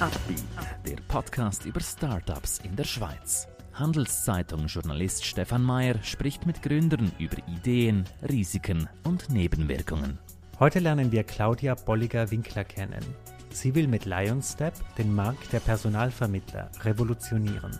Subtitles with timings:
[0.00, 0.44] Upbeat,
[0.86, 3.48] der Podcast über Startups in der Schweiz.
[3.72, 10.20] Handelszeitung-Journalist Stefan Mayer spricht mit Gründern über Ideen, Risiken und Nebenwirkungen.
[10.60, 13.04] Heute lernen wir Claudia Bolliger-Winkler kennen.
[13.50, 17.76] Sie will mit Lionstep den Markt der Personalvermittler revolutionieren.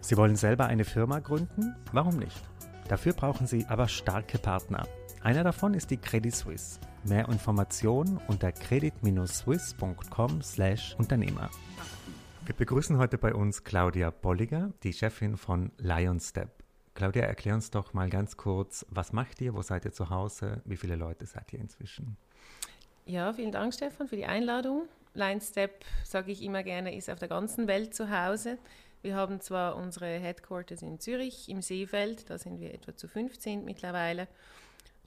[0.00, 1.76] Sie wollen selber eine Firma gründen?
[1.92, 2.40] Warum nicht?
[2.88, 4.86] Dafür brauchen Sie aber starke Partner.
[5.22, 6.80] Einer davon ist die Credit Suisse.
[7.04, 11.50] Mehr Informationen unter credit-swiss.com/Unternehmer.
[12.46, 16.48] Wir begrüßen heute bei uns Claudia Bolliger, die Chefin von Lionstep.
[16.94, 20.62] Claudia, erklär uns doch mal ganz kurz, was macht ihr, wo seid ihr zu Hause,
[20.64, 22.16] wie viele Leute seid ihr inzwischen?
[23.04, 24.88] Ja, vielen Dank, Stefan, für die Einladung.
[25.12, 28.56] Lionstep, sage ich immer gerne, ist auf der ganzen Welt zu Hause.
[29.02, 33.66] Wir haben zwar unsere Headquarters in Zürich im Seefeld, da sind wir etwa zu 15
[33.66, 34.26] mittlerweile.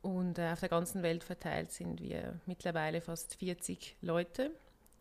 [0.04, 4.52] Und äh, auf der ganzen Welt verteilt sind wir mittlerweile fast 40 Leute,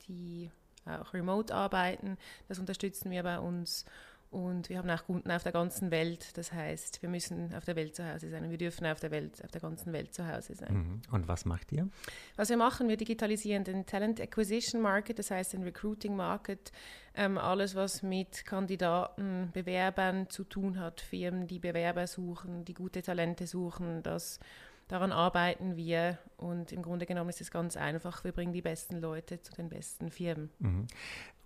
[0.06, 0.48] die
[0.86, 2.16] auch remote arbeiten.
[2.48, 3.84] Das unterstützen wir bei uns.
[4.30, 6.38] Und wir haben auch Kunden auf der ganzen Welt.
[6.38, 8.44] Das heißt, wir müssen auf der Welt zu Hause sein.
[8.44, 10.72] Und wir dürfen auf der Welt, auf der ganzen Welt zu Hause sein.
[10.72, 11.02] Mhm.
[11.10, 11.88] Und was macht ihr?
[12.36, 16.72] Was wir machen, wir digitalisieren den Talent Acquisition Market, das heißt den Recruiting Market.
[17.14, 23.02] Ähm, alles, was mit Kandidaten, Bewerbern zu tun hat, Firmen, die Bewerber suchen, die gute
[23.02, 24.38] Talente suchen, das
[24.92, 28.24] daran arbeiten wir und im Grunde genommen ist es ganz einfach.
[28.24, 30.50] Wir bringen die besten Leute zu den besten Firmen.
[30.58, 30.86] Mhm.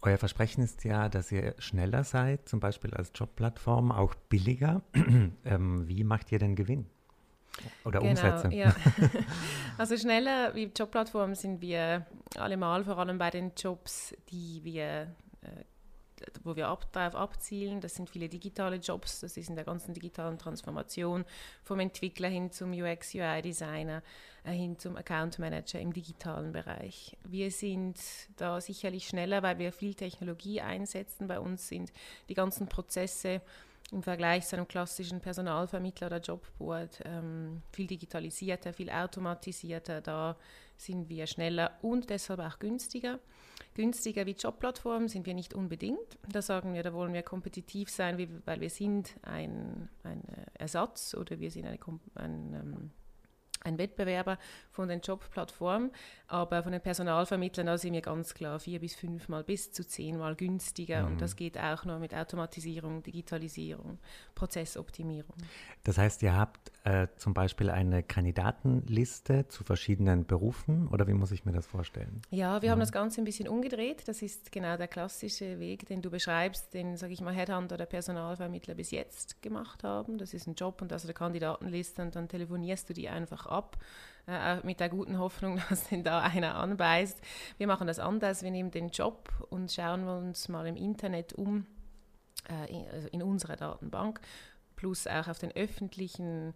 [0.03, 4.83] Euer Versprechen ist ja, dass ihr schneller seid, zum Beispiel als Jobplattform, auch billiger.
[5.45, 6.87] ähm, wie macht ihr denn Gewinn?
[7.85, 8.53] Oder genau, Umsätze?
[8.53, 8.75] Ja.
[9.79, 12.05] also schneller wie Jobplattform sind wir
[12.37, 15.65] allemal, vor allem bei den Jobs, die wir äh,
[16.45, 17.81] wo wir ab, darauf abzielen.
[17.81, 21.25] Das sind viele digitale Jobs, das ist in der ganzen digitalen Transformation
[21.63, 24.03] vom Entwickler hin zum UX, UI-Designer,
[24.45, 27.17] äh, hin zum Account Manager im digitalen Bereich.
[27.25, 27.99] Wir sind
[28.37, 31.27] da sicherlich schneller, weil wir viel Technologie einsetzen.
[31.27, 31.93] Bei uns sind
[32.29, 33.41] die ganzen Prozesse
[33.93, 40.01] im Vergleich zu einem klassischen Personalvermittler oder Jobboard ähm, viel digitalisierter, viel automatisierter.
[40.01, 40.37] Da
[40.77, 43.21] sind wir schneller und deshalb auch günstiger.
[43.77, 46.19] Günstiger wie Jobplattformen sind wir nicht unbedingt.
[46.27, 48.17] Da sagen wir, da wollen wir kompetitiv sein,
[48.47, 50.23] weil wir sind ein, ein
[50.55, 51.79] Ersatz oder wir sind eine,
[52.15, 52.91] ein, ähm,
[53.67, 54.39] ein Wettbewerber
[54.71, 55.91] von den Jobplattformen,
[56.29, 60.37] aber von den Personalvermittlern da sind wir ganz klar vier bis fünfmal bis zu zehnmal
[60.37, 61.13] günstiger mhm.
[61.13, 63.99] und das geht auch nur mit Automatisierung, Digitalisierung,
[64.35, 65.35] Prozessoptimierung.
[65.85, 71.33] Das heißt, ihr habt äh, zum Beispiel eine Kandidatenliste zu verschiedenen Berufen oder wie muss
[71.33, 72.23] ich mir das vorstellen?
[72.31, 72.73] Ja, wir mhm.
[72.73, 74.07] haben das Ganze ein bisschen umgedreht.
[74.07, 77.87] Das ist genau der klassische Weg, den du beschreibst, den, sage ich mal, Headhunter oder
[77.87, 80.19] Personalvermittler bis jetzt gemacht haben.
[80.19, 83.56] Das ist ein Job und also eine Kandidatenliste und dann telefonierst du die einfach ab
[84.29, 87.21] äh, mit der guten Hoffnung, dass denn da einer anbeißt.
[87.59, 88.43] Wir machen das anders.
[88.43, 91.67] Wir nehmen den Job und schauen uns mal im Internet um,
[92.49, 94.21] äh, in, also in unserer Datenbank,
[94.75, 96.55] plus auch auf den öffentlichen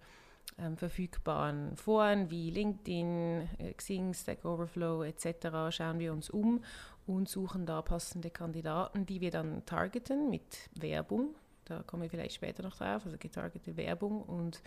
[0.58, 5.74] ähm, verfügbaren Foren wie LinkedIn, äh, Xing, Stack Overflow etc.
[5.74, 6.62] schauen wir uns um
[7.06, 11.34] und suchen da passende Kandidaten, die wir dann targeten mit Werbung.
[11.64, 14.60] Da kommen wir vielleicht später noch drauf, also getargete Werbung und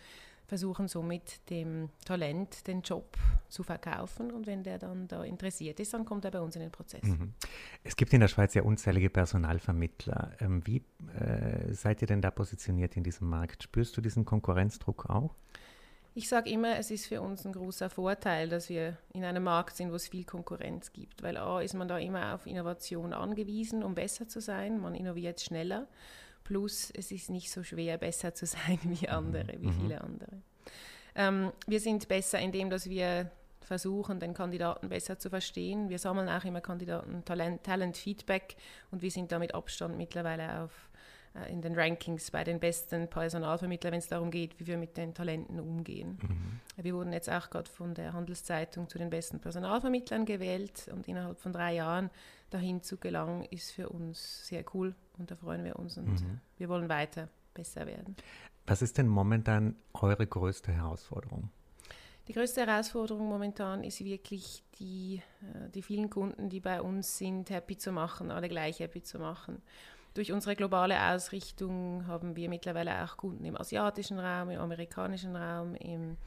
[0.48, 3.18] versuchen somit dem Talent den Job
[3.50, 6.62] zu verkaufen und wenn der dann da interessiert ist, dann kommt er bei uns in
[6.62, 7.04] den Prozess.
[7.04, 7.34] Mhm.
[7.84, 10.34] Es gibt in der Schweiz ja unzählige Personalvermittler.
[10.40, 10.84] Ähm, wie
[11.18, 13.64] äh, seid ihr denn da positioniert in diesem Markt?
[13.64, 15.36] Spürst du diesen Konkurrenzdruck auch?
[16.16, 19.76] Ich sage immer, es ist für uns ein großer Vorteil, dass wir in einem Markt
[19.76, 21.24] sind, wo es viel Konkurrenz gibt.
[21.24, 24.80] Weil A ist man da immer auf Innovation angewiesen, um besser zu sein.
[24.80, 25.88] Man innoviert schneller.
[26.44, 29.82] Plus, es ist nicht so schwer, besser zu sein wie andere, wie mhm.
[29.82, 30.42] viele andere.
[31.16, 33.32] Ähm, wir sind besser in dem, dass wir
[33.62, 35.90] versuchen, den Kandidaten besser zu verstehen.
[35.90, 38.56] Wir sammeln auch immer Kandidaten Talent, Talent Feedback
[38.92, 40.90] und wir sind damit Abstand mittlerweile auf
[41.50, 45.14] in den Rankings bei den besten Personalvermittlern, wenn es darum geht, wie wir mit den
[45.14, 46.20] Talenten umgehen.
[46.22, 46.84] Mhm.
[46.84, 51.40] Wir wurden jetzt auch gerade von der Handelszeitung zu den besten Personalvermittlern gewählt und innerhalb
[51.40, 52.12] von drei Jahren
[52.52, 56.40] dahin zu gelangen, ist für uns sehr cool und da freuen wir uns und mhm.
[56.58, 58.16] wir wollen weiter besser werden.
[58.68, 61.50] Was ist denn momentan eure größte Herausforderung?
[62.28, 67.50] Die größte Herausforderung momentan ist wirklich die, äh, die vielen Kunden, die bei uns sind,
[67.50, 69.62] happy zu machen, alle gleich happy zu machen.
[70.14, 75.74] Durch unsere globale Ausrichtung haben wir mittlerweile auch Kunden im asiatischen Raum, im amerikanischen Raum,
[75.76, 76.18] im,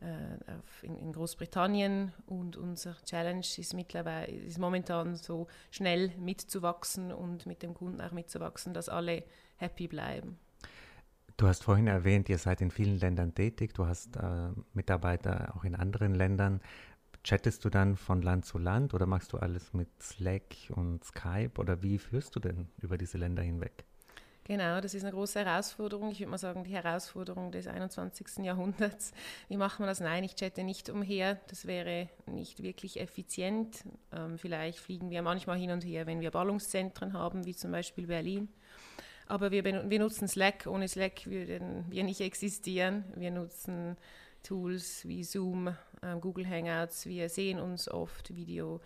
[0.00, 7.46] äh, in, in, Großbritannien und unser Challenge ist mittlerweile ist momentan so schnell mitzuwachsen und
[7.46, 9.24] mit dem Kunden auch mitzuwachsen, dass alle
[9.56, 10.38] happy bleiben.
[11.36, 15.64] Du hast vorhin erwähnt, ihr seid in vielen Ländern tätig, du hast äh, Mitarbeiter auch
[15.64, 16.60] in anderen Ländern.
[17.24, 21.52] Chattest du dann von Land zu Land oder machst du alles mit Slack und Skype
[21.58, 23.84] oder wie führst du denn über diese Länder hinweg?
[24.46, 26.10] Genau, das ist eine große Herausforderung.
[26.10, 28.44] Ich würde mal sagen, die Herausforderung des 21.
[28.44, 29.12] Jahrhunderts.
[29.48, 30.00] Wie macht man das?
[30.00, 31.40] Nein, ich chatte nicht umher.
[31.48, 33.84] Das wäre nicht wirklich effizient.
[34.12, 38.06] Ähm, vielleicht fliegen wir manchmal hin und her, wenn wir Ballungszentren haben, wie zum Beispiel
[38.06, 38.50] Berlin.
[39.26, 40.66] Aber wir, wir nutzen Slack.
[40.66, 43.04] Ohne Slack würden wir nicht existieren.
[43.16, 43.96] Wir nutzen
[44.44, 45.74] Tools wie Zoom, äh,
[46.20, 47.06] Google Hangouts.
[47.06, 48.80] Wir sehen uns oft Video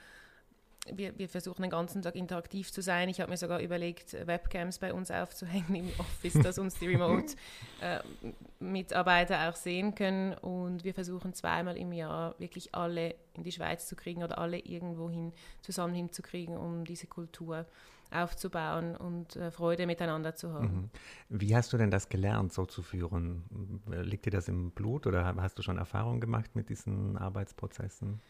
[0.92, 3.08] wir, wir, versuchen den ganzen Tag interaktiv zu sein.
[3.08, 9.34] Ich habe mir sogar überlegt, Webcams bei uns aufzuhängen im Office, dass uns die Remote-Mitarbeiter
[9.44, 10.34] äh, auch sehen können.
[10.34, 14.58] Und wir versuchen zweimal im Jahr wirklich alle in die Schweiz zu kriegen oder alle
[14.58, 15.32] irgendwo hin,
[15.62, 17.66] zusammen hinzukriegen, um diese Kultur
[18.10, 20.90] aufzubauen und äh, Freude miteinander zu haben.
[21.28, 21.40] Mhm.
[21.40, 23.80] Wie hast du denn das gelernt, so zu führen?
[23.86, 28.20] Liegt dir das im Blut oder hast du schon Erfahrung gemacht mit diesen Arbeitsprozessen?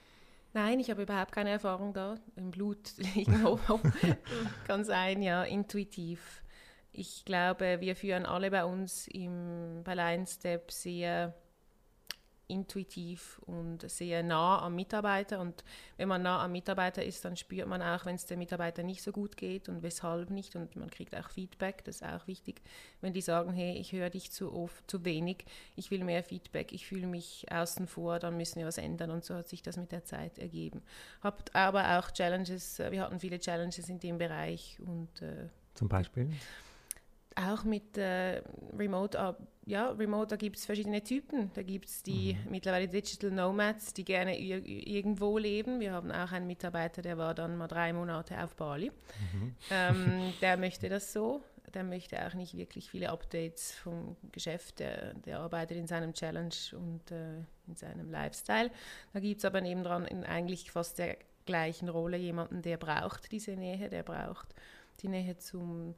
[0.54, 2.16] Nein, ich habe überhaupt keine Erfahrung da.
[2.36, 3.60] Im Blut irgendwo
[4.66, 6.42] kann sein, ja, intuitiv.
[6.92, 11.34] Ich glaube, wir führen alle bei uns im, bei Line Step sehr
[12.48, 15.40] intuitiv und sehr nah am Mitarbeiter.
[15.40, 15.64] Und
[15.96, 19.02] wenn man nah am Mitarbeiter ist, dann spürt man auch, wenn es dem Mitarbeiter nicht
[19.02, 20.56] so gut geht und weshalb nicht.
[20.56, 22.62] Und man kriegt auch Feedback, das ist auch wichtig.
[23.00, 25.44] Wenn die sagen, hey, ich höre dich zu oft, zu wenig,
[25.76, 29.10] ich will mehr Feedback, ich fühle mich außen vor, dann müssen wir was ändern.
[29.10, 30.82] Und so hat sich das mit der Zeit ergeben.
[31.22, 34.78] Habt aber auch Challenges, wir hatten viele Challenges in dem Bereich.
[34.80, 36.30] Und, äh, Zum Beispiel?
[37.38, 38.42] Auch mit äh,
[38.76, 39.36] Remote,
[39.66, 41.50] ja, Remote, da gibt es verschiedene Typen.
[41.54, 42.50] Da gibt es die mhm.
[42.50, 45.80] mittlerweile Digital Nomads, die gerne irgendwo leben.
[45.80, 48.90] Wir haben auch einen Mitarbeiter, der war dann mal drei Monate auf Bali.
[48.90, 49.54] Mhm.
[49.70, 51.42] Ähm, der möchte das so.
[51.74, 54.78] Der möchte auch nicht wirklich viele Updates vom Geschäft.
[54.78, 58.70] Der, der arbeitet in seinem Challenge und äh, in seinem Lifestyle.
[59.12, 63.52] Da gibt es aber nebendran in eigentlich fast der gleichen Rolle jemanden, der braucht diese
[63.52, 64.54] Nähe, der braucht
[65.00, 65.94] die Nähe zum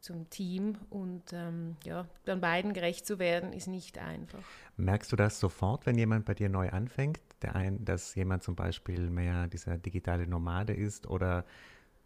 [0.00, 4.42] zum Team und ähm, ja, dann beiden gerecht zu werden, ist nicht einfach.
[4.76, 8.56] Merkst du das sofort, wenn jemand bei dir neu anfängt, der ein, dass jemand zum
[8.56, 11.44] Beispiel mehr dieser digitale Nomade ist oder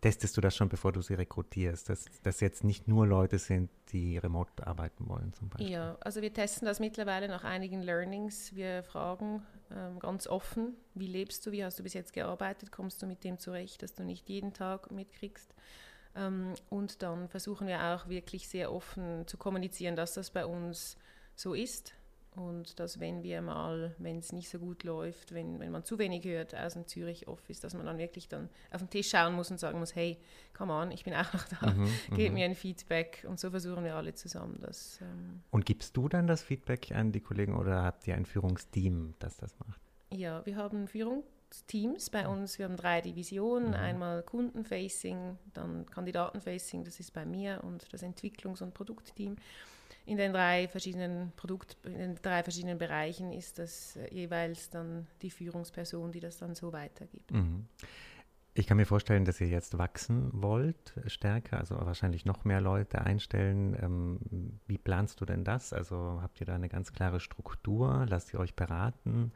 [0.04, 3.70] testest du das schon, bevor du sie rekrutierst, dass das jetzt nicht nur Leute sind,
[3.90, 5.70] die remote arbeiten wollen zum Beispiel?
[5.70, 8.54] Ja, also wir testen das mittlerweile nach einigen Learnings.
[8.54, 13.00] Wir fragen ähm, ganz offen, wie lebst du, wie hast du bis jetzt gearbeitet, kommst
[13.00, 15.54] du mit dem zurecht, dass du nicht jeden Tag mitkriegst,
[16.70, 20.96] und dann versuchen wir auch wirklich sehr offen zu kommunizieren, dass das bei uns
[21.34, 21.94] so ist
[22.36, 25.98] und dass wenn wir mal, wenn es nicht so gut läuft, wenn, wenn man zu
[25.98, 29.50] wenig hört aus dem Zürich-Office, dass man dann wirklich dann auf den Tisch schauen muss
[29.50, 30.18] und sagen muss, hey,
[30.52, 32.34] come on, ich bin auch noch da, mhm, gebt mhm.
[32.34, 34.98] mir ein Feedback und so versuchen wir alle zusammen das.
[35.00, 39.14] Ähm und gibst du dann das Feedback an die Kollegen oder habt ihr ein Führungsteam,
[39.20, 39.80] das das macht?
[40.12, 41.22] Ja, wir haben Führung,
[41.66, 42.58] Teams bei uns.
[42.58, 43.74] Wir haben drei Divisionen, mhm.
[43.74, 49.36] einmal Kundenfacing, dann Kandidatenfacing, das ist bei mir und das Entwicklungs- und Produktteam.
[50.06, 55.06] In den drei verschiedenen Produkt, in den drei verschiedenen Bereichen ist das äh, jeweils dann
[55.22, 57.30] die Führungsperson, die das dann so weitergibt.
[57.30, 57.66] Mhm.
[58.56, 63.00] Ich kann mir vorstellen, dass ihr jetzt wachsen wollt, stärker, also wahrscheinlich noch mehr Leute
[63.00, 63.76] einstellen.
[63.82, 65.72] Ähm, wie planst du denn das?
[65.72, 68.06] Also habt ihr da eine ganz klare Struktur?
[68.08, 69.32] Lasst ihr euch beraten?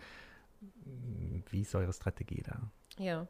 [1.50, 2.70] Wie ist eure Strategie da?
[2.98, 3.26] Ja,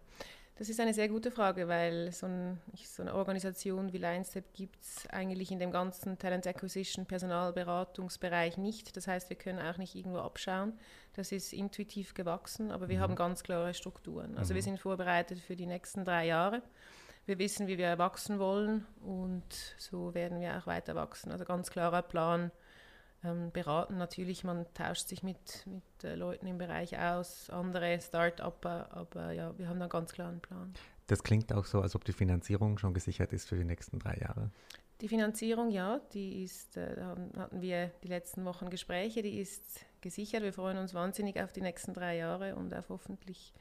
[0.58, 4.82] das ist eine sehr gute Frage, weil so, ein, so eine Organisation wie LineStep gibt
[4.82, 8.96] es eigentlich in dem ganzen Talent Acquisition Personalberatungsbereich nicht.
[8.96, 10.72] Das heißt, wir können auch nicht irgendwo abschauen.
[11.12, 13.03] Das ist intuitiv gewachsen, aber wir mhm.
[13.03, 14.36] haben ganz klare Strukturen.
[14.36, 14.56] Also mhm.
[14.56, 16.62] wir sind vorbereitet für die nächsten drei Jahre.
[17.24, 21.31] Wir wissen, wie wir wachsen wollen und so werden wir auch weiter wachsen.
[21.31, 22.50] Also ganz klarer Plan,
[23.25, 23.98] ähm, beraten.
[23.98, 29.56] Natürlich, man tauscht sich mit, mit äh, Leuten im Bereich aus, andere Start-upper, aber ja,
[29.58, 30.75] wir haben einen ganz klaren Plan.
[31.06, 34.17] Das klingt auch so, als ob die Finanzierung schon gesichert ist für die nächsten drei
[34.17, 34.51] Jahre.
[35.01, 39.87] Die Finanzierung, ja, die ist, äh, da hatten wir die letzten Wochen Gespräche, die ist
[40.01, 40.43] gesichert.
[40.43, 43.55] Wir freuen uns wahnsinnig auf die nächsten drei Jahre und auf hoffentlich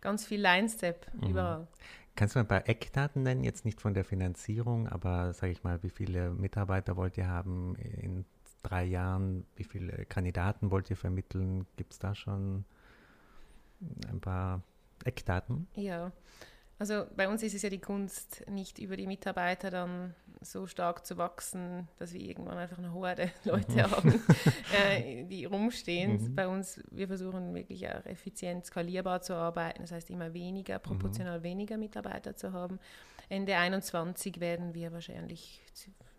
[0.00, 1.30] ganz viel Line-Step mhm.
[1.30, 1.68] überall.
[2.14, 5.82] Kannst du ein paar Eckdaten nennen, jetzt nicht von der Finanzierung, aber sage ich mal,
[5.82, 8.26] wie viele Mitarbeiter wollt ihr haben in
[8.62, 11.66] drei Jahren, wie viele Kandidaten wollt ihr vermitteln?
[11.76, 12.64] Gibt es da schon
[14.08, 14.62] ein paar
[15.04, 15.66] Eckdaten?
[15.74, 16.12] Ja,
[16.82, 21.06] also bei uns ist es ja die Kunst, nicht über die Mitarbeiter dann so stark
[21.06, 23.90] zu wachsen, dass wir irgendwann einfach eine Horde Leute mhm.
[23.92, 24.22] haben,
[24.76, 26.30] äh, die rumstehen.
[26.30, 26.34] Mhm.
[26.34, 30.82] Bei uns, wir versuchen wirklich auch effizient skalierbar zu arbeiten, das heißt immer weniger, mhm.
[30.82, 31.44] proportional mhm.
[31.44, 32.80] weniger Mitarbeiter zu haben.
[33.28, 35.62] Ende 21 werden wir wahrscheinlich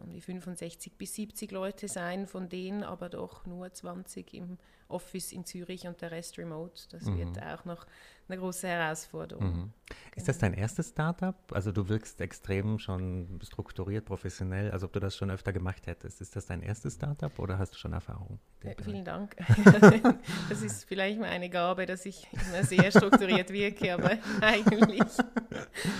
[0.03, 4.57] um die 65 bis 70 Leute sein, von denen aber doch nur 20 im
[4.87, 6.83] Office in Zürich und der Rest remote.
[6.91, 7.17] Das mhm.
[7.17, 7.85] wird auch noch
[8.29, 9.45] eine große Herausforderung.
[9.45, 9.73] Mhm.
[10.15, 11.35] Ist das dein erstes Startup?
[11.51, 16.21] Also du wirkst extrem schon strukturiert, professionell, als ob du das schon öfter gemacht hättest.
[16.21, 18.39] Ist das dein erstes Startup oder hast du schon Erfahrung?
[18.61, 19.35] Äh, vielen Dank.
[20.49, 25.01] das ist vielleicht meine Gabe, dass ich immer sehr strukturiert wirke, aber eigentlich,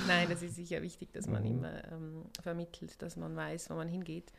[0.08, 1.50] nein, das ist sicher wichtig, dass man mhm.
[1.50, 4.34] immer ähm, vermittelt, dass man weiß, wo man hingeht.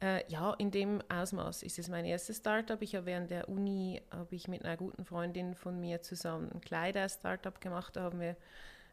[0.00, 2.80] Äh, ja, in dem Ausmaß ist es mein erstes Startup.
[2.82, 6.60] Ich habe während der Uni habe ich mit einer guten Freundin von mir zusammen ein
[6.60, 7.96] Kleider-Startup gemacht.
[7.96, 8.36] Da haben wir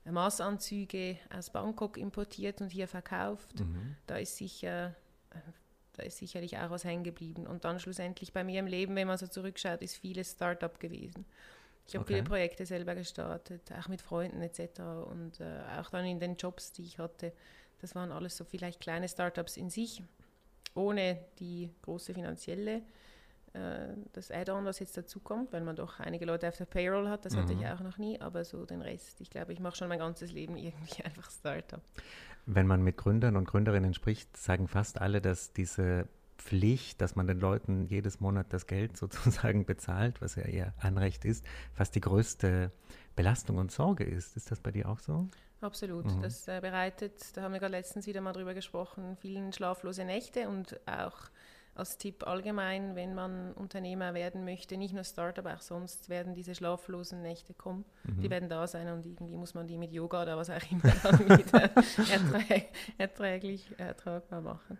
[0.05, 3.59] Maßanzüge aus Bangkok importiert und hier verkauft.
[3.59, 3.95] Mhm.
[4.07, 4.95] Da ist sicher
[5.93, 7.45] da ist sicherlich auch was hängen geblieben.
[7.47, 11.25] Und dann schlussendlich bei mir im Leben, wenn man so zurückschaut, ist vieles Startup gewesen.
[11.87, 12.15] Ich habe okay.
[12.15, 14.79] viele Projekte selber gestartet, auch mit Freunden etc.
[15.05, 17.33] Und äh, auch dann in den Jobs, die ich hatte.
[17.83, 20.01] Das waren alles so vielleicht kleine Startups in sich
[20.73, 22.81] ohne die große finanzielle,
[23.51, 27.09] äh, das Add-on, was jetzt dazu kommt, weil man doch einige Leute auf der Payroll
[27.09, 27.39] hat, das mhm.
[27.39, 29.99] hatte ich auch noch nie, aber so den Rest, ich glaube, ich mache schon mein
[29.99, 31.81] ganzes Leben irgendwie einfach Startup.
[32.45, 37.27] Wenn man mit Gründern und Gründerinnen spricht, sagen fast alle, dass diese Pflicht, dass man
[37.27, 42.01] den Leuten jedes Monat das Geld sozusagen bezahlt, was ja ihr Anrecht ist, fast die
[42.01, 42.71] größte
[43.17, 44.35] Belastung und Sorge ist.
[44.37, 45.27] Ist das bei dir auch so?
[45.63, 46.05] Absolut.
[46.05, 46.21] Mhm.
[46.21, 50.49] Das äh, bereitet, da haben wir gerade letztens wieder mal drüber gesprochen, vielen schlaflose Nächte
[50.49, 51.29] und auch
[51.75, 56.53] als Tipp allgemein, wenn man Unternehmer werden möchte, nicht nur Startup, auch sonst werden diese
[56.53, 57.85] schlaflosen Nächte kommen.
[58.03, 58.21] Mhm.
[58.21, 60.93] Die werden da sein und irgendwie muss man die mit Yoga oder was auch immer
[61.01, 61.71] dann wieder
[62.11, 62.65] erträ
[62.97, 64.77] erträglich ertragbar machen.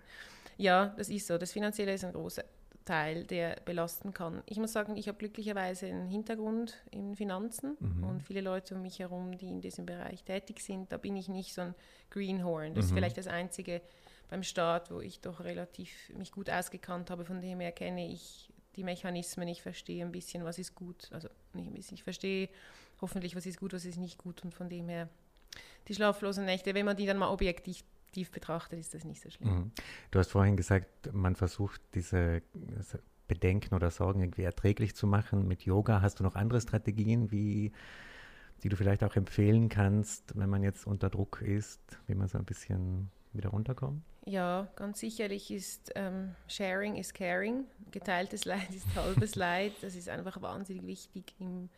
[0.58, 1.38] Ja, das ist so.
[1.38, 2.44] Das Finanzielle ist ein großer
[2.86, 4.44] Teil, der belasten kann.
[4.46, 8.04] Ich muss sagen, ich habe glücklicherweise einen Hintergrund in Finanzen mhm.
[8.04, 10.92] und viele Leute um mich herum, die in diesem Bereich tätig sind.
[10.92, 11.76] Da bin ich nicht so ein
[12.10, 12.74] Greenhorn.
[12.74, 12.90] Das mhm.
[12.90, 13.82] ist vielleicht das Einzige
[14.30, 17.26] beim Staat, wo ich doch relativ mich gut ausgekannt habe.
[17.26, 19.48] Von dem her kenne ich die Mechanismen.
[19.48, 21.10] Ich verstehe ein bisschen, was ist gut.
[21.12, 22.50] Also nicht ein bisschen, ich verstehe
[23.02, 24.44] hoffentlich, was ist gut, was ist nicht gut.
[24.44, 25.10] Und von dem her
[25.88, 27.84] die schlaflosen Nächte, wenn man die dann mal objektiv
[28.14, 29.50] objektiv betrachtet, ist das nicht so schlimm.
[29.50, 29.72] Mhm.
[30.12, 32.42] Du hast vorhin gesagt, man versucht diese
[33.28, 36.02] Bedenken oder Sorgen irgendwie erträglich zu machen mit Yoga.
[36.02, 37.72] Hast du noch andere Strategien, wie,
[38.62, 42.38] die du vielleicht auch empfehlen kannst, wenn man jetzt unter Druck ist, wie man so
[42.38, 44.04] ein bisschen wieder runterkommt?
[44.26, 47.66] Ja, ganz sicherlich ist ähm, Sharing is Caring.
[47.92, 49.74] Geteiltes Leid ist halbes Leid.
[49.82, 51.70] Das ist einfach wahnsinnig wichtig im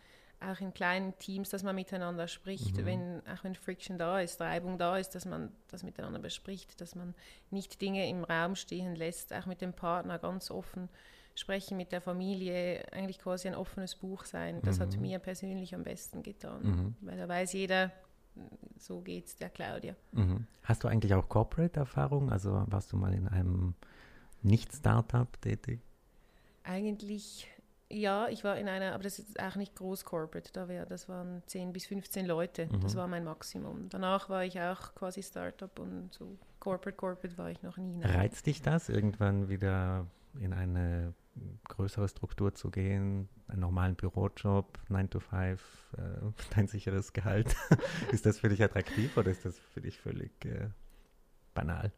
[0.51, 2.85] auch in kleinen Teams, dass man miteinander spricht, mhm.
[2.85, 6.95] wenn, auch wenn Friction da ist, Reibung da ist, dass man das miteinander bespricht, dass
[6.95, 7.13] man
[7.51, 10.89] nicht Dinge im Raum stehen lässt, auch mit dem Partner ganz offen
[11.35, 14.61] sprechen, mit der Familie, eigentlich quasi ein offenes Buch sein.
[14.63, 14.83] Das mhm.
[14.83, 16.95] hat mir persönlich am besten getan, mhm.
[17.01, 17.91] weil da weiß jeder,
[18.77, 19.95] so geht's der Claudia.
[20.11, 20.47] Mhm.
[20.63, 22.31] Hast du eigentlich auch Corporate-Erfahrung?
[22.31, 23.75] Also warst du mal in einem
[24.41, 25.81] Nicht-Startup tätig?
[26.63, 27.47] Eigentlich
[27.89, 31.07] ja, ich war in einer, aber das ist auch nicht groß corporate, da wär, das
[31.07, 32.81] waren 10 bis 15 Leute, mhm.
[32.81, 33.89] das war mein Maximum.
[33.89, 37.97] Danach war ich auch quasi Startup und so corporate, corporate war ich noch nie.
[37.97, 38.11] Nein.
[38.11, 40.07] Reizt dich das, irgendwann wieder
[40.39, 41.13] in eine
[41.67, 45.61] größere Struktur zu gehen, einen normalen Bürojob, 9 to 5,
[45.97, 46.01] äh,
[46.55, 47.55] dein sicheres Gehalt?
[48.11, 50.69] ist das für dich attraktiv oder ist das für dich völlig äh,
[51.53, 51.91] banal?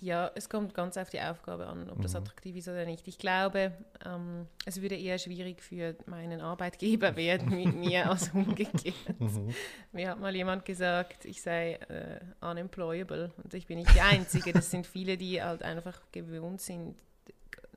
[0.00, 2.02] Ja, es kommt ganz auf die Aufgabe an, ob mhm.
[2.02, 3.08] das attraktiv ist oder nicht.
[3.08, 3.72] Ich glaube,
[4.06, 9.18] ähm, es würde eher schwierig für meinen Arbeitgeber werden mit mir als umgekehrt.
[9.18, 9.52] Mhm.
[9.90, 14.52] Mir hat mal jemand gesagt, ich sei äh, unemployable und ich bin nicht die Einzige.
[14.52, 16.94] Das sind viele, die halt einfach gewohnt sind,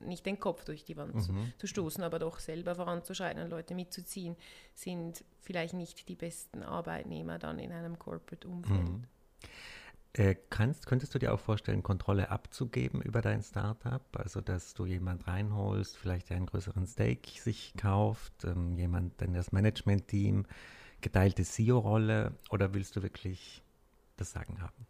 [0.00, 1.20] nicht den Kopf durch die Wand mhm.
[1.20, 4.36] zu, zu, stoßen, aber doch selber voranzuschreiten und Leute mitzuziehen,
[4.74, 8.88] sind vielleicht nicht die besten Arbeitnehmer dann in einem Corporate-Umfeld.
[10.14, 14.02] Äh, kannst, könntest du dir auch vorstellen, Kontrolle abzugeben über dein Startup?
[14.14, 19.52] Also, dass du jemand reinholst, vielleicht einen größeren Stake sich kauft, ähm, jemand in das
[19.52, 20.44] Management-Team,
[21.00, 23.62] geteilte CEO-Rolle oder willst du wirklich
[24.18, 24.86] das Sagen haben?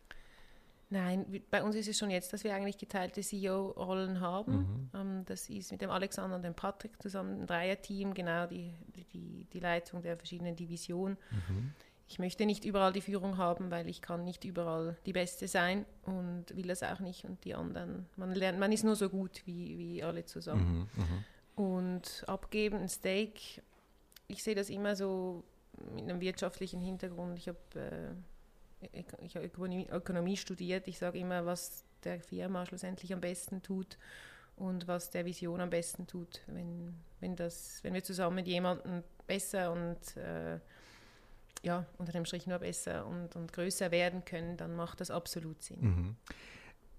[0.90, 4.52] Nein, bei uns ist es schon jetzt, dass wir eigentlich geteilte CEO-Rollen haben.
[4.52, 4.90] Mhm.
[4.92, 8.74] Ähm, das ist mit dem Alexander und dem Patrick zusammen ein Dreierteam, genau die,
[9.12, 11.16] die, die Leitung der verschiedenen Divisionen.
[11.30, 11.72] Mhm
[12.12, 15.86] ich möchte nicht überall die Führung haben, weil ich kann nicht überall die Beste sein
[16.02, 17.24] und will das auch nicht.
[17.24, 20.90] Und die anderen, man lernt, man ist nur so gut wie, wie alle zusammen.
[20.94, 21.64] Mhm, mhm.
[21.64, 23.62] und abgeben, ein Steak,
[24.28, 25.42] ich sehe das immer so
[25.94, 27.38] mit einem wirtschaftlichen Hintergrund.
[27.38, 28.14] Ich habe
[28.92, 30.88] äh, ich habe Ökonomie, Ökonomie studiert.
[30.88, 33.96] Ich sage immer, was der Firma schlussendlich am besten tut
[34.56, 36.42] und was der Vision am besten tut.
[36.46, 40.58] Wenn, wenn, das, wenn wir zusammen mit jemandem besser und äh,
[41.62, 45.62] ja, unter dem Strich nur besser und, und größer werden können, dann macht das absolut
[45.62, 45.80] Sinn.
[45.80, 46.16] Mhm.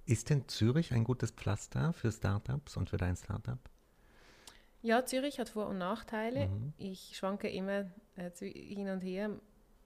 [0.06, 3.60] Ist denn Zürich ein gutes Pflaster für Startups und für dein Startup?
[4.82, 6.48] Ja, Zürich hat Vor- und Nachteile.
[6.48, 6.74] Mhm.
[6.78, 9.30] Ich schwanke immer äh, hin und her,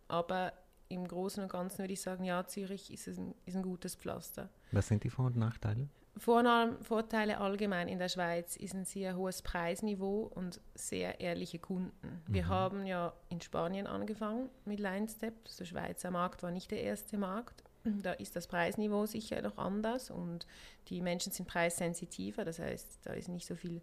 [0.07, 0.53] aber
[0.89, 4.49] im Großen und Ganzen würde ich sagen, ja, Zürich ist ein, ist ein gutes Pflaster.
[4.71, 5.87] Was sind die Vor- und Nachteile?
[6.19, 12.23] Vorteile allgemein in der Schweiz ist ein sehr hohes Preisniveau und sehr ehrliche Kunden.
[12.27, 12.49] Wir mhm.
[12.49, 15.33] haben ja in Spanien angefangen mit LineStep.
[15.59, 17.63] Der Schweizer Markt war nicht der erste Markt.
[18.03, 20.45] Da ist das Preisniveau sicher noch anders und
[20.89, 22.43] die Menschen sind preissensitiver.
[22.43, 23.81] Das heißt, da ist nicht so viel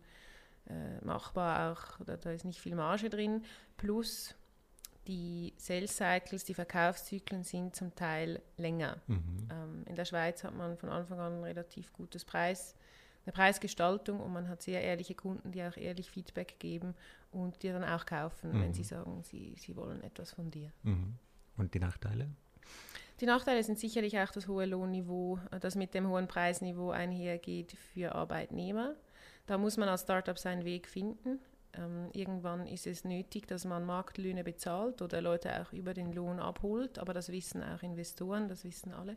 [0.66, 3.44] äh, machbar auch, oder da ist nicht viel Marge drin.
[3.76, 4.34] Plus
[5.06, 9.00] die Sales Cycles, die Verkaufszyklen sind zum Teil länger.
[9.06, 9.48] Mhm.
[9.50, 12.74] Ähm, in der Schweiz hat man von Anfang an ein relativ gutes Preis,
[13.26, 16.94] eine Preisgestaltung und man hat sehr ehrliche Kunden, die auch ehrlich Feedback geben
[17.30, 18.62] und die dann auch kaufen, mhm.
[18.62, 20.72] wenn sie sagen, sie, sie wollen etwas von dir.
[20.82, 21.14] Mhm.
[21.56, 22.28] Und die Nachteile?
[23.20, 28.14] Die Nachteile sind sicherlich auch das hohe Lohnniveau, das mit dem hohen Preisniveau einhergeht für
[28.14, 28.94] Arbeitnehmer.
[29.46, 31.38] Da muss man als Startup seinen Weg finden.
[31.78, 36.38] Ähm, irgendwann ist es nötig, dass man Marktlöhne bezahlt oder Leute auch über den Lohn
[36.38, 39.16] abholt, aber das wissen auch Investoren, das wissen alle.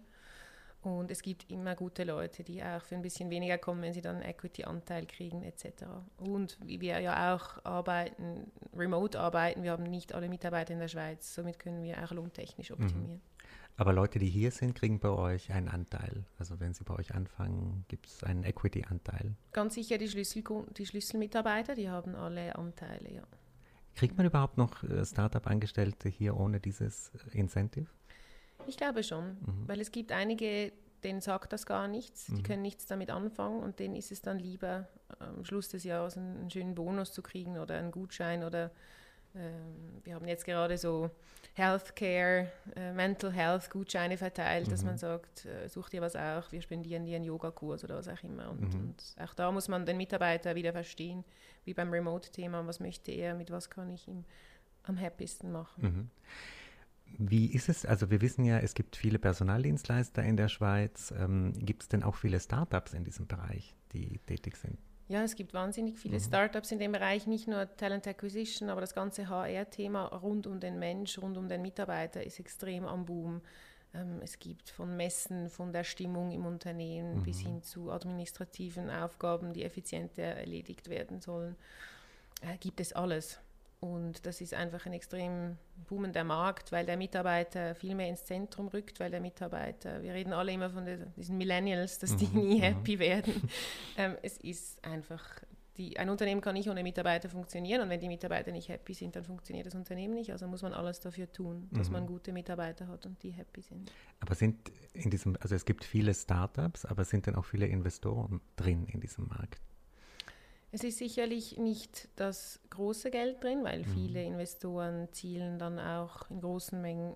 [0.82, 4.02] Und es gibt immer gute Leute, die auch für ein bisschen weniger kommen, wenn sie
[4.02, 5.86] dann Equity-Anteil kriegen etc.
[6.18, 10.88] Und wie wir ja auch arbeiten, remote arbeiten, wir haben nicht alle Mitarbeiter in der
[10.88, 12.76] Schweiz, somit können wir auch lohntechnisch mhm.
[12.76, 13.14] optimieren.
[13.14, 13.37] Mhm.
[13.80, 16.26] Aber Leute, die hier sind, kriegen bei euch einen Anteil.
[16.40, 19.36] Also wenn sie bei euch anfangen, gibt es einen Equity-Anteil.
[19.54, 20.44] Ganz sicher die, Schlüssel
[20.76, 23.24] die Schlüsselmitarbeiter, die haben alle Anteile, ja.
[23.94, 27.88] Kriegt man überhaupt noch äh, Startup-Angestellte hier ohne dieses äh, Incentive?
[28.66, 29.68] Ich glaube schon, mhm.
[29.68, 30.72] weil es gibt einige,
[31.04, 32.44] denen sagt das gar nichts, die mhm.
[32.44, 34.88] können nichts damit anfangen und denen ist es dann lieber,
[35.20, 38.72] am Schluss des Jahres einen, einen schönen Bonus zu kriegen oder einen Gutschein oder
[40.04, 41.10] wir haben jetzt gerade so
[41.58, 44.72] Healthcare, äh, Mental Health Gutscheine verteilt, mhm.
[44.72, 48.08] dass man sagt, äh, such dir was auch, wir spendieren dir einen Yogakurs oder was
[48.08, 48.52] auch immer.
[48.52, 48.80] Und, mhm.
[48.80, 51.24] und, auch da muss man den Mitarbeiter wieder verstehen,
[51.66, 54.24] wie beim Remote-Thema, was möchte er, mit was kann ich ihm
[54.84, 55.82] am happiesten machen.
[55.84, 56.10] Mhm.
[57.18, 57.86] Wie ist es?
[57.86, 61.14] Also wir wissen ja, es gibt viele Personaldienstleister in der Schweiz.
[61.18, 64.78] Ähm, gibt es denn auch viele Startups in diesem Bereich, die tätig sind?
[65.10, 66.24] Ja, es gibt wahnsinnig viele mhm.
[66.24, 70.80] Startups in dem Bereich, nicht nur Talent Acquisition, aber das ganze HR-Thema rund um den
[70.80, 73.42] Mensch, rund um den Mitarbeiter ist extrem am Boom.
[73.94, 77.24] Ähm, es gibt von Messen, von der Stimmung im Unternehmen mhm.
[77.24, 81.56] bis hin zu administrativen Aufgaben, die effizienter erledigt werden sollen.
[82.42, 83.40] Äh, gibt es alles.
[83.80, 88.70] Und das ist einfach ein extrem boomender Markt, weil der Mitarbeiter viel mehr ins Zentrum
[88.70, 90.86] rückt, weil der Mitarbeiter, wir reden alle immer von
[91.16, 92.64] diesen Millennials, dass die mhm, nie mhm.
[92.64, 93.50] happy werden.
[93.98, 95.24] ähm, es ist einfach,
[95.78, 99.16] die, ein Unternehmen kann nicht ohne Mitarbeiter funktionieren und wenn die Mitarbeiter nicht happy sind,
[99.16, 100.32] dann funktioniert das Unternehmen nicht.
[100.32, 101.94] Also muss man alles dafür tun, dass mhm.
[101.94, 103.92] man gute Mitarbeiter hat und die happy sind.
[104.22, 108.42] Aber sind in diesem, also es gibt viele Startups, aber sind dann auch viele Investoren
[108.56, 109.62] drin in diesem Markt?
[110.72, 113.86] Es ist sicherlich nicht das große Geld drin, weil mhm.
[113.86, 117.16] viele Investoren zielen dann auch in großen Mengen,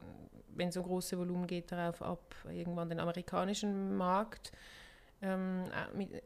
[0.55, 4.51] wenn es um große Volumen geht, darauf ab, irgendwann den amerikanischen Markt,
[5.21, 5.65] ähm,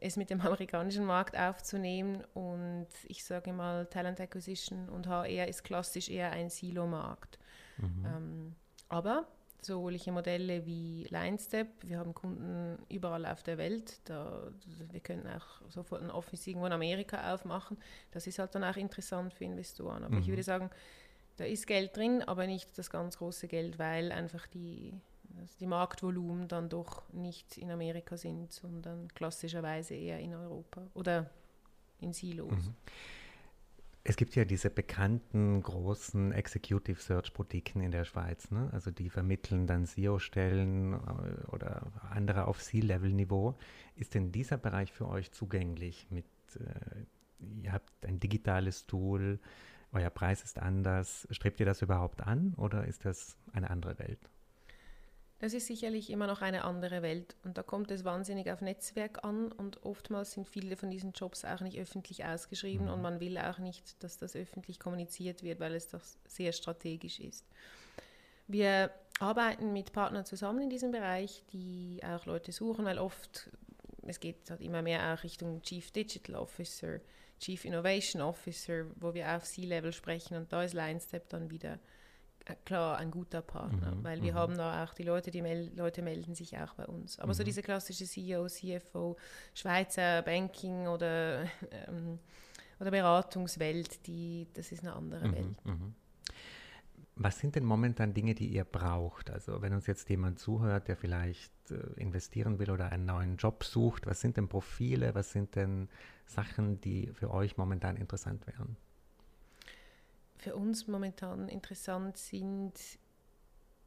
[0.00, 2.22] es mit dem amerikanischen Markt aufzunehmen.
[2.34, 7.38] Und ich sage mal, Talent Acquisition und HR ist klassisch eher ein Silo-Markt.
[7.78, 8.06] Mhm.
[8.06, 8.54] Ähm,
[8.88, 9.26] aber
[9.66, 11.68] solche Modelle wie LineStep.
[11.82, 14.00] Wir haben Kunden überall auf der Welt.
[14.04, 14.50] Da,
[14.90, 17.76] wir können auch sofort ein Office irgendwo in Amerika aufmachen.
[18.12, 20.04] Das ist halt dann auch interessant für Investoren.
[20.04, 20.22] Aber mhm.
[20.22, 20.70] ich würde sagen,
[21.36, 24.94] da ist Geld drin, aber nicht das ganz große Geld, weil einfach die,
[25.38, 31.28] also die Marktvolumen dann doch nicht in Amerika sind, sondern klassischerweise eher in Europa oder
[32.00, 32.52] in Silos.
[32.52, 32.74] Mhm.
[34.08, 38.70] Es gibt ja diese bekannten großen Executive Search Boutiquen in der Schweiz, ne?
[38.72, 43.58] also die vermitteln dann SEO-Stellen äh, oder andere auf C-Level-Niveau.
[43.96, 46.06] Ist denn dieser Bereich für euch zugänglich?
[46.10, 49.40] Mit, äh, ihr habt ein digitales Tool,
[49.90, 51.26] euer Preis ist anders.
[51.32, 54.20] Strebt ihr das überhaupt an oder ist das eine andere Welt?
[55.38, 59.22] Das ist sicherlich immer noch eine andere Welt und da kommt es wahnsinnig auf Netzwerk
[59.22, 62.92] an und oftmals sind viele von diesen Jobs auch nicht öffentlich ausgeschrieben mhm.
[62.92, 67.20] und man will auch nicht, dass das öffentlich kommuniziert wird, weil es doch sehr strategisch
[67.20, 67.44] ist.
[68.48, 73.50] Wir arbeiten mit Partnern zusammen in diesem Bereich, die auch Leute suchen, weil oft,
[74.06, 77.00] es geht halt immer mehr auch Richtung Chief Digital Officer,
[77.38, 81.78] Chief Innovation Officer, wo wir auf C-Level sprechen und da ist LineStep dann wieder
[82.54, 84.36] klar ein guter Partner, mhm, weil wir mhm.
[84.36, 87.18] haben da auch die Leute, die mel Leute melden sich auch bei uns.
[87.18, 87.34] Aber mhm.
[87.34, 89.16] so diese klassische CEO, CFO,
[89.54, 92.18] Schweizer Banking oder, ähm,
[92.78, 95.64] oder Beratungswelt, die, das ist eine andere mhm, Welt.
[95.64, 95.94] Mhm.
[97.18, 99.30] Was sind denn momentan Dinge, die ihr braucht?
[99.30, 103.64] Also wenn uns jetzt jemand zuhört, der vielleicht äh, investieren will oder einen neuen Job
[103.64, 105.88] sucht, was sind denn Profile, was sind denn
[106.26, 108.76] Sachen, die für euch momentan interessant wären?
[110.46, 112.74] Für uns momentan interessant sind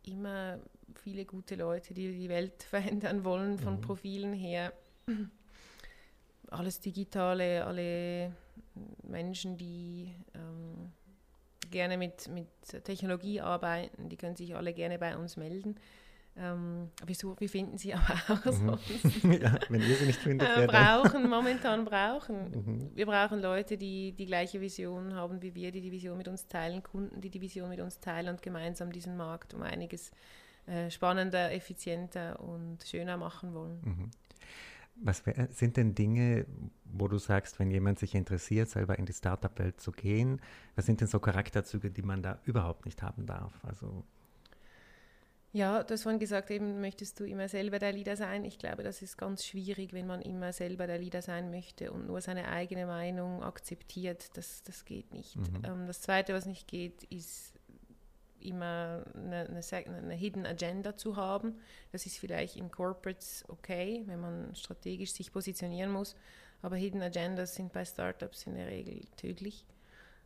[0.03, 0.59] immer
[0.93, 3.81] viele gute Leute, die die Welt verändern wollen, von mhm.
[3.81, 4.73] Profilen her.
[6.49, 8.35] Alles Digitale, alle
[9.03, 10.91] Menschen, die ähm,
[11.71, 12.49] gerne mit, mit
[12.83, 15.77] Technologie arbeiten, die können sich alle gerne bei uns melden.
[16.37, 18.79] Ähm, wir, wir finden sie aber auch mhm.
[18.79, 19.23] sonst.
[19.23, 20.47] ja, wenn ihr sie nicht findet.
[20.57, 22.49] Äh, brauchen, momentan brauchen.
[22.59, 22.91] Mhm.
[22.95, 26.47] Wir brauchen Leute, die die gleiche Vision haben wie wir, die die Vision mit uns
[26.47, 30.11] teilen, Kunden, die die Vision mit uns teilen und gemeinsam diesen Markt um einiges
[30.65, 33.79] äh, spannender, effizienter und schöner machen wollen.
[33.83, 34.11] Mhm.
[35.01, 36.45] Was wär, sind denn Dinge,
[36.83, 40.41] wo du sagst, wenn jemand sich interessiert, selber in die Startup-Welt zu gehen,
[40.75, 43.53] was sind denn so Charakterzüge, die man da überhaupt nicht haben darf?
[43.63, 44.03] Also
[45.51, 48.45] ja, du hast vorhin gesagt, eben möchtest du immer selber der Leader sein.
[48.45, 52.05] Ich glaube, das ist ganz schwierig, wenn man immer selber der Leader sein möchte und
[52.05, 54.37] nur seine eigene Meinung akzeptiert.
[54.37, 55.37] Das, das geht nicht.
[55.37, 55.61] Mhm.
[55.63, 57.53] Ähm, das Zweite, was nicht geht, ist
[58.39, 61.57] immer eine, eine, eine, Hidden Agenda zu haben.
[61.91, 66.15] Das ist vielleicht in Corporates okay, wenn man strategisch sich positionieren muss,
[66.61, 69.65] aber Hidden Agendas sind bei Startups in der Regel tödlich.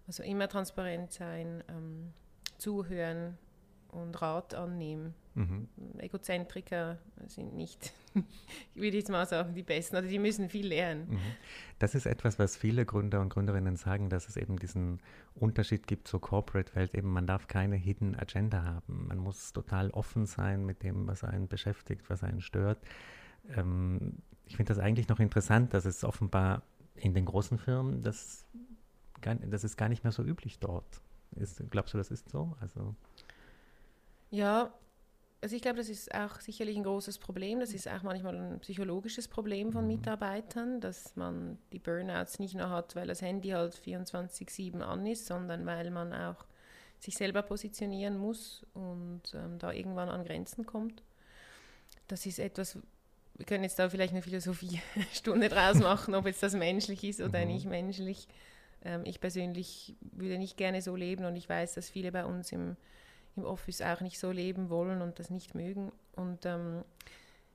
[0.06, 2.14] Also immer transparent sein, ähm,
[2.58, 3.38] zuhören
[3.94, 5.14] und Rat annehmen.
[5.36, 5.68] Mhm.
[5.98, 7.92] Egozentriker sind nicht,
[8.76, 11.10] ich würde jetzt mal sagen, die Besten, oder die müssen viel lernen.
[11.10, 11.20] Mhm.
[11.80, 15.00] Das ist etwas, was viele Gründer und Gründerinnen sagen, dass es eben diesen
[15.36, 16.94] Unterschied gibt zur Corporate-Welt.
[16.94, 19.08] Eben, man darf keine Hidden Agenda haben.
[19.08, 22.80] Man muss total offen sein mit dem, was einen beschäftigt, was einen stört.
[23.56, 26.62] Ähm, ich finde das eigentlich noch interessant, dass es offenbar
[26.96, 28.46] in den großen Firmen, das,
[29.22, 31.02] das ist gar nicht mehr so üblich dort.
[31.36, 32.56] Ist, glaubst du, das ist so?
[32.60, 32.96] Also
[34.34, 34.74] ja,
[35.42, 37.60] also ich glaube, das ist auch sicherlich ein großes Problem.
[37.60, 39.96] Das ist auch manchmal ein psychologisches Problem von mhm.
[39.96, 45.28] Mitarbeitern, dass man die Burnouts nicht nur hat, weil das Handy halt 24-7 an ist,
[45.28, 46.46] sondern weil man auch
[46.98, 51.04] sich selber positionieren muss und ähm, da irgendwann an Grenzen kommt.
[52.08, 52.80] Das ist etwas,
[53.36, 57.42] wir können jetzt da vielleicht eine Philosophiestunde draus machen, ob jetzt das menschlich ist oder
[57.42, 57.52] mhm.
[57.52, 58.28] nicht menschlich.
[58.84, 62.52] Ähm, ich persönlich würde nicht gerne so leben und ich weiß, dass viele bei uns
[62.52, 62.78] im
[63.36, 65.92] im Office auch nicht so leben wollen und das nicht mögen.
[66.16, 66.84] Und ähm,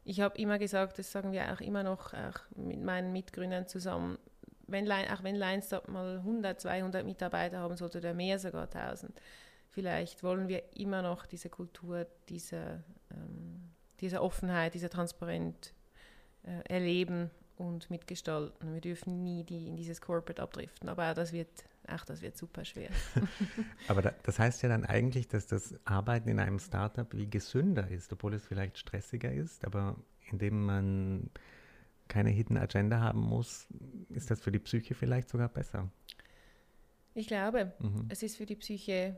[0.04, 4.18] ich habe immer gesagt, das sagen wir auch immer noch auch mit meinen Mitgründern zusammen,
[4.66, 9.18] wenn, auch wenn Linestop mal 100, 200 Mitarbeiter haben sollte oder mehr sogar 1000,
[9.70, 15.72] vielleicht wollen wir immer noch diese Kultur dieser, ähm, dieser Offenheit, dieser Transparenz
[16.42, 18.74] äh, erleben und mitgestalten.
[18.74, 22.37] Wir dürfen nie die, in dieses Corporate abdriften, aber auch das wird ach, das wird
[22.37, 22.90] super schwer.
[23.88, 27.88] Aber da, das heißt ja dann eigentlich, dass das Arbeiten in einem Startup wie gesünder
[27.88, 29.96] ist, obwohl es vielleicht stressiger ist, aber
[30.31, 31.31] indem man
[32.09, 33.66] keine Hidden Agenda haben muss,
[34.11, 35.90] ist das für die Psyche vielleicht sogar besser.
[37.14, 38.07] Ich glaube, mhm.
[38.09, 39.16] es ist für die Psyche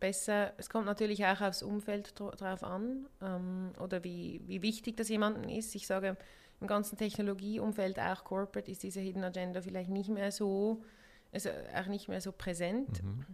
[0.00, 0.52] besser.
[0.56, 5.48] Es kommt natürlich auch aufs Umfeld drauf an ähm, oder wie, wie wichtig das jemandem
[5.50, 5.74] ist.
[5.74, 6.16] Ich sage,
[6.60, 10.82] im ganzen Technologieumfeld, auch Corporate, ist diese Hidden Agenda vielleicht nicht mehr so
[11.32, 13.02] also auch nicht mehr so präsent.
[13.02, 13.24] Mhm.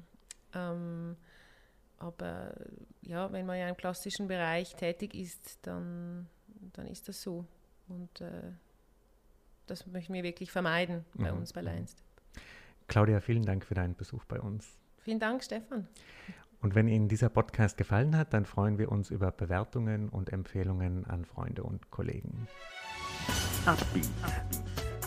[0.55, 1.17] Ähm,
[1.99, 2.55] aber
[3.03, 6.27] ja, wenn man ja im klassischen Bereich tätig ist, dann,
[6.73, 7.47] dann ist das so.
[7.89, 8.53] Und äh,
[9.67, 11.39] das möchten wir wirklich vermeiden bei mhm.
[11.39, 11.97] uns bei Lions.
[12.89, 14.79] Claudia, vielen Dank für deinen Besuch bei uns.
[14.99, 15.89] Vielen Dank, Stefan.
[16.61, 21.05] Und wenn Ihnen dieser Podcast gefallen hat, dann freuen wir uns über Bewertungen und Empfehlungen
[21.05, 22.49] an Freunde und Kollegen.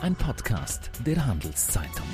[0.02, 2.08] Ein Podcast der Handelszeitung.